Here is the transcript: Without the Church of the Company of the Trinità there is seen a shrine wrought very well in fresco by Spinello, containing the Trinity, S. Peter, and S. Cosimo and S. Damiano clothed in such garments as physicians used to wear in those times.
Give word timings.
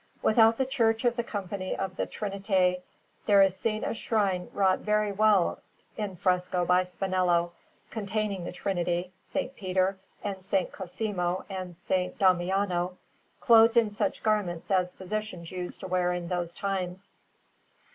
Without 0.23 0.57
the 0.57 0.65
Church 0.65 1.05
of 1.05 1.15
the 1.15 1.23
Company 1.23 1.75
of 1.77 1.95
the 1.95 2.07
Trinità 2.07 2.81
there 3.27 3.43
is 3.43 3.55
seen 3.55 3.83
a 3.83 3.93
shrine 3.93 4.49
wrought 4.51 4.79
very 4.79 5.11
well 5.11 5.59
in 5.95 6.15
fresco 6.15 6.65
by 6.65 6.81
Spinello, 6.81 7.51
containing 7.91 8.43
the 8.43 8.51
Trinity, 8.51 9.13
S. 9.31 9.51
Peter, 9.55 9.99
and 10.23 10.37
S. 10.37 10.55
Cosimo 10.71 11.45
and 11.51 11.73
S. 11.75 12.09
Damiano 12.17 12.97
clothed 13.41 13.77
in 13.77 13.91
such 13.91 14.23
garments 14.23 14.71
as 14.71 14.91
physicians 14.91 15.51
used 15.51 15.81
to 15.81 15.87
wear 15.87 16.11
in 16.13 16.29
those 16.29 16.55
times. 16.55 17.15